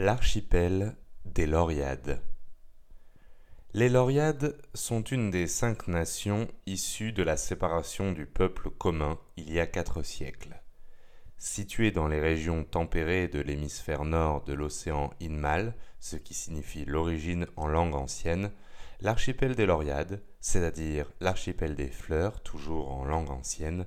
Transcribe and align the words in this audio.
L'archipel 0.00 0.96
des 1.24 1.44
Lauriades. 1.44 2.22
Les 3.74 3.88
Lauriades 3.88 4.56
sont 4.72 5.02
une 5.02 5.32
des 5.32 5.48
cinq 5.48 5.88
nations 5.88 6.46
issues 6.66 7.10
de 7.10 7.24
la 7.24 7.36
séparation 7.36 8.12
du 8.12 8.24
peuple 8.24 8.70
commun 8.70 9.18
il 9.36 9.52
y 9.52 9.58
a 9.58 9.66
quatre 9.66 10.04
siècles. 10.04 10.62
Située 11.36 11.90
dans 11.90 12.06
les 12.06 12.20
régions 12.20 12.62
tempérées 12.62 13.26
de 13.26 13.40
l'hémisphère 13.40 14.04
nord 14.04 14.44
de 14.44 14.52
l'océan 14.52 15.10
Inmal, 15.18 15.74
ce 15.98 16.14
qui 16.14 16.32
signifie 16.32 16.84
l'origine 16.84 17.48
en 17.56 17.66
langue 17.66 17.96
ancienne, 17.96 18.52
l'archipel 19.00 19.56
des 19.56 19.66
Lauriades, 19.66 20.22
c'est-à-dire 20.40 21.10
l'archipel 21.18 21.74
des 21.74 21.90
fleurs, 21.90 22.40
toujours 22.44 22.92
en 22.92 23.04
langue 23.04 23.30
ancienne, 23.30 23.84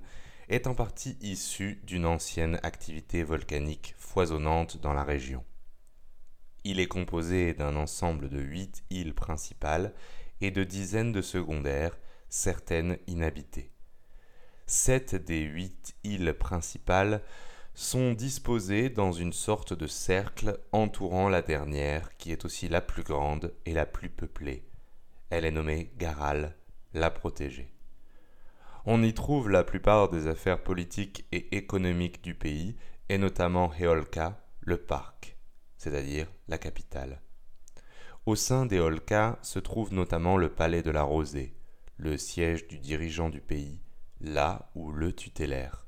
est 0.49 0.67
en 0.67 0.75
partie 0.75 1.17
issu 1.21 1.79
d'une 1.85 2.05
ancienne 2.05 2.59
activité 2.63 3.23
volcanique 3.23 3.95
foisonnante 3.97 4.75
dans 4.75 4.91
la 4.91 5.05
région. 5.05 5.45
Il 6.63 6.79
est 6.79 6.87
composé 6.87 7.53
d'un 7.53 7.75
ensemble 7.75 8.29
de 8.29 8.39
huit 8.39 8.83
îles 8.91 9.15
principales 9.15 9.93
et 10.41 10.51
de 10.51 10.63
dizaines 10.63 11.11
de 11.11 11.21
secondaires, 11.21 11.97
certaines 12.29 12.97
inhabitées. 13.07 13.71
Sept 14.67 15.15
des 15.15 15.41
huit 15.41 15.95
îles 16.03 16.33
principales 16.33 17.21
sont 17.73 18.13
disposées 18.13 18.89
dans 18.89 19.11
une 19.11 19.33
sorte 19.33 19.73
de 19.73 19.87
cercle 19.87 20.59
entourant 20.71 21.29
la 21.29 21.41
dernière, 21.41 22.15
qui 22.17 22.31
est 22.31 22.45
aussi 22.45 22.67
la 22.67 22.81
plus 22.81 23.03
grande 23.03 23.53
et 23.65 23.73
la 23.73 23.85
plus 23.85 24.09
peuplée. 24.09 24.63
Elle 25.29 25.45
est 25.45 25.51
nommée 25.51 25.91
Garal, 25.97 26.55
la 26.93 27.09
protégée. 27.09 27.73
On 28.85 29.01
y 29.03 29.13
trouve 29.13 29.49
la 29.49 29.63
plupart 29.63 30.09
des 30.09 30.27
affaires 30.27 30.63
politiques 30.63 31.25
et 31.31 31.55
économiques 31.55 32.23
du 32.23 32.35
pays, 32.35 32.75
et 33.09 33.17
notamment 33.17 33.71
Heolka, 33.73 34.43
le 34.61 34.77
parc 34.77 35.37
c'est-à-dire 35.81 36.27
la 36.47 36.59
capitale. 36.59 37.23
Au 38.27 38.35
sein 38.35 38.67
des 38.67 38.77
Holka 38.77 39.39
se 39.41 39.57
trouve 39.57 39.91
notamment 39.91 40.37
le 40.37 40.53
palais 40.53 40.83
de 40.83 40.91
la 40.91 41.01
Rosée, 41.01 41.55
le 41.97 42.19
siège 42.19 42.67
du 42.67 42.77
dirigeant 42.77 43.31
du 43.31 43.41
pays, 43.41 43.79
là 44.19 44.69
où 44.75 44.91
le 44.91 45.11
tutélaire. 45.11 45.87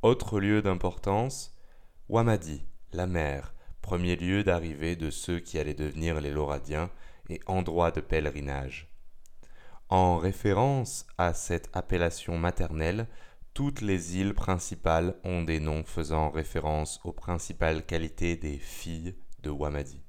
Autre 0.00 0.40
lieu 0.40 0.62
d'importance, 0.62 1.54
Wamadi, 2.08 2.64
la 2.94 3.06
mer, 3.06 3.52
premier 3.82 4.16
lieu 4.16 4.42
d'arrivée 4.42 4.96
de 4.96 5.10
ceux 5.10 5.38
qui 5.38 5.58
allaient 5.58 5.74
devenir 5.74 6.22
les 6.22 6.30
Lauradiens 6.30 6.88
et 7.28 7.40
endroit 7.46 7.90
de 7.90 8.00
pèlerinage. 8.00 8.90
En 9.90 10.16
référence 10.16 11.06
à 11.18 11.34
cette 11.34 11.68
appellation 11.76 12.38
maternelle, 12.38 13.06
toutes 13.54 13.82
les 13.82 14.18
îles 14.18 14.34
principales 14.34 15.14
ont 15.22 15.44
des 15.44 15.60
noms 15.60 15.84
faisant 15.84 16.28
référence 16.28 17.00
aux 17.04 17.12
principales 17.12 17.86
qualités 17.86 18.36
des 18.36 18.58
filles 18.58 19.14
de 19.44 19.50
Wamadi. 19.50 20.02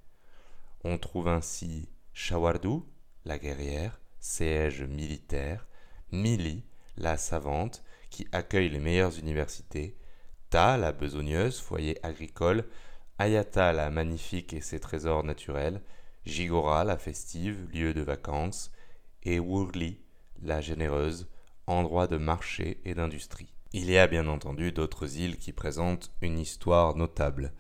On 0.84 0.98
trouve 0.98 1.28
ainsi 1.28 1.88
Shawardu, 2.12 2.80
la 3.24 3.38
guerrière, 3.38 4.02
siège 4.20 4.82
militaire, 4.82 5.68
Mili, 6.12 6.64
la 6.98 7.18
savante, 7.18 7.84
qui 8.10 8.28
accueille 8.32 8.70
les 8.70 8.80
meilleures 8.80 9.20
universités, 9.20 9.96
Ta, 10.50 10.78
la 10.78 10.92
besogneuse, 10.92 11.60
foyer 11.60 12.04
agricole, 12.04 12.66
Ayata, 13.20 13.74
la 13.74 13.92
magnifique 13.92 14.54
et 14.54 14.62
ses 14.62 14.80
trésors 14.80 15.24
naturels, 15.24 15.82
Jigora, 16.26 16.84
la 16.84 16.98
festive, 16.98 17.68
lieu 17.72 17.94
de 17.94 18.02
vacances, 18.02 18.72
et 19.22 19.40
Wurli, 19.40 20.00
la 20.42 20.62
généreuse, 20.62 21.28
endroit 21.68 22.08
de 22.08 22.18
marché 22.18 22.80
et 22.86 22.94
d'industrie. 22.94 23.54
Il 23.74 23.90
y 23.90 23.98
a 23.98 24.08
bien 24.08 24.28
entendu 24.28 24.72
d'autres 24.72 25.18
îles 25.18 25.38
qui 25.38 25.52
présentent 25.52 26.12
une 26.22 26.40
histoire 26.40 26.96
notable. 26.96 27.52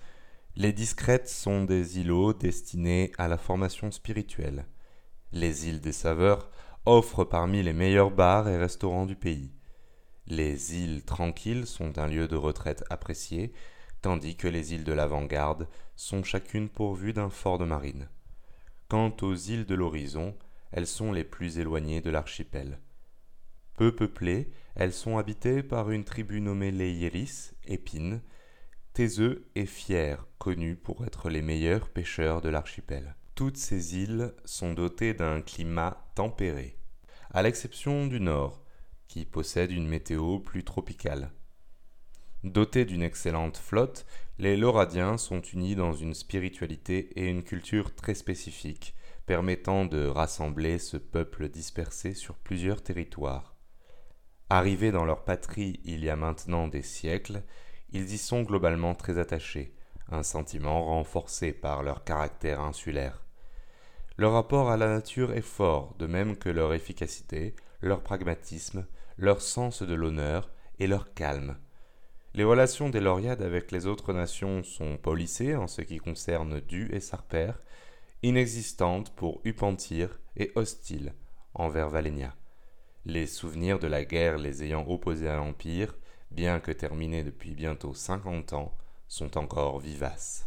Les 0.55 0.71
discrètes 0.71 1.27
sont 1.27 1.65
des 1.65 1.99
îlots 1.99 2.33
destinés 2.33 3.11
à 3.17 3.27
la 3.27 3.37
formation 3.37 3.91
spirituelle. 3.91 4.65
Les 5.33 5.67
îles 5.67 5.81
des 5.81 5.91
Saveurs 5.91 6.49
offrent 6.85 7.25
parmi 7.25 7.63
les 7.63 7.73
meilleurs 7.73 8.11
bars 8.11 8.47
et 8.47 8.57
restaurants 8.57 9.05
du 9.05 9.15
pays. 9.15 9.51
Les 10.27 10.75
îles 10.75 11.03
tranquilles 11.03 11.67
sont 11.67 11.97
un 11.99 12.07
lieu 12.07 12.27
de 12.27 12.35
retraite 12.35 12.83
apprécié, 12.89 13.51
tandis 14.01 14.35
que 14.35 14.47
les 14.47 14.73
îles 14.73 14.83
de 14.83 14.94
l'avant-garde 14.94 15.67
sont 15.95 16.23
chacune 16.23 16.69
pourvues 16.69 17.13
d'un 17.13 17.29
fort 17.29 17.57
de 17.57 17.65
marine. 17.65 18.07
Quant 18.88 19.15
aux 19.21 19.35
îles 19.35 19.65
de 19.65 19.75
l'horizon, 19.75 20.35
elles 20.71 20.88
sont 20.88 21.11
les 21.11 21.23
plus 21.23 21.57
éloignées 21.57 22.01
de 22.01 22.11
l'archipel. 22.11 22.79
Peu 23.75 23.94
peuplées, 23.94 24.50
elles 24.75 24.94
sont 24.94 25.18
habitées 25.18 25.62
par 25.62 25.91
une 25.91 26.06
tribu 26.06 26.40
nommée 26.40 26.72
les 26.72 26.91
Yélis, 26.94 27.52
épines, 27.66 28.22
taiseux 28.94 29.50
et 29.56 29.66
fiers, 29.66 30.16
connus 30.38 30.78
pour 30.78 31.06
être 31.06 31.30
les 31.30 31.41
meilleurs 31.41 31.90
pêcheurs 31.90 32.41
de 32.41 32.50
l'archipel. 32.50 33.16
Toutes 33.36 33.58
ces 33.58 33.97
îles 33.97 34.34
sont 34.46 34.74
dotées 34.74 35.13
d'un 35.13 35.41
climat 35.41 36.09
tempéré, 36.16 36.78
à 37.31 37.44
l'exception 37.44 38.08
du 38.08 38.22
nord, 38.22 38.63
qui 39.09 39.25
possède 39.25 39.72
une 39.72 39.88
météo 39.88 40.40
plus 40.40 40.63
tropicale. 40.63 41.31
Dotés 42.46 42.86
d'une 42.86 43.02
excellente 43.02 43.57
flotte, 43.57 44.06
les 44.38 44.56
Lauradiens 44.56 45.18
sont 45.18 45.42
unis 45.42 45.75
dans 45.75 45.94
une 45.94 46.13
spiritualité 46.13 47.09
et 47.19 47.28
une 47.28 47.44
culture 47.44 47.94
très 47.94 48.13
spécifiques, 48.13 48.96
permettant 49.25 49.86
de 49.86 50.06
rassembler 50.06 50.78
ce 50.78 50.96
peuple 50.96 51.50
dispersé 51.50 52.13
sur 52.13 52.36
plusieurs 52.36 52.84
territoires. 52.84 53.54
Arrivés 54.50 54.91
dans 54.91 55.06
leur 55.06 55.23
patrie 55.23 55.79
il 55.85 56.03
y 56.03 56.09
a 56.09 56.16
maintenant 56.16 56.67
des 56.67 56.83
siècles, 56.83 57.41
ils 57.91 58.13
y 58.13 58.17
sont 58.19 58.44
globalement 58.44 58.94
très 58.94 59.17
attachés, 59.17 59.73
un 60.11 60.22
sentiment 60.22 60.85
renforcé 60.85 61.51
par 61.51 61.81
leur 61.81 62.03
caractère 62.03 62.61
insulaire. 62.61 63.23
Leur 64.17 64.33
rapport 64.33 64.69
à 64.69 64.78
la 64.78 64.88
nature 64.88 65.33
est 65.33 65.41
fort, 65.41 65.95
de 65.97 66.06
même 66.06 66.38
que 66.38 66.50
leur 66.50 66.75
efficacité, 66.75 67.56
leur 67.81 68.03
pragmatisme, 68.03 68.85
leur 69.17 69.41
sens 69.41 69.81
de 69.81 69.94
l'honneur 69.95 70.51
et 70.77 70.85
leur 70.85 71.16
calme. 71.16 71.57
Les 72.35 72.44
relations 72.44 72.89
des 72.89 73.00
Lauriades 73.00 73.41
avec 73.41 73.72
les 73.72 73.88
autres 73.88 74.13
nations 74.13 74.62
sont 74.62 74.97
polissées 74.97 75.56
en 75.56 75.67
ce 75.67 75.81
qui 75.81 75.97
concerne 75.97 76.59
Du 76.59 76.94
et 76.94 77.00
Sarper, 77.00 77.53
inexistantes 78.22 79.09
pour 79.16 79.41
Upantir 79.44 80.19
et 80.38 80.51
hostiles 80.56 81.13
envers 81.56 81.89
Valénia 81.89 82.35
les 83.05 83.27
souvenirs 83.27 83.77
de 83.77 83.88
la 83.88 84.03
guerre 84.03 84.39
les 84.39 84.63
ayant 84.63 84.85
opposés 84.88 85.29
à 85.29 85.35
l'Empire, 85.35 85.95
bien 86.31 86.59
que 86.59 86.71
terminés 86.71 87.23
depuis 87.23 87.53
bientôt 87.53 87.93
cinquante 87.93 88.53
ans, 88.53 88.75
sont 89.07 89.38
encore 89.38 89.79
vivaces. 89.79 90.43